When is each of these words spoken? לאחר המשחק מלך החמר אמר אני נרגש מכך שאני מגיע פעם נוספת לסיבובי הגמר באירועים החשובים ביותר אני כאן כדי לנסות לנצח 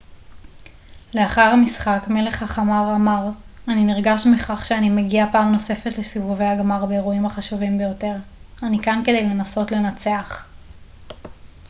לאחר 1.13 1.41
המשחק 1.41 2.03
מלך 2.07 2.43
החמר 2.43 2.95
אמר 2.95 3.29
אני 3.67 3.85
נרגש 3.85 4.25
מכך 4.27 4.65
שאני 4.65 4.89
מגיע 4.89 5.25
פעם 5.31 5.51
נוספת 5.51 5.97
לסיבובי 5.97 6.43
הגמר 6.45 6.85
באירועים 6.85 7.25
החשובים 7.25 7.77
ביותר 7.77 8.15
אני 8.63 8.79
כאן 8.83 9.01
כדי 9.05 9.23
לנסות 9.23 9.71
לנצח 9.71 10.47